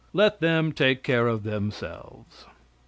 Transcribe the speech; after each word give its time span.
Let 0.13 0.39
them 0.39 0.71
take 0.71 1.03
care 1.03 1.27
of 1.27 1.43
themselves. 1.43 2.45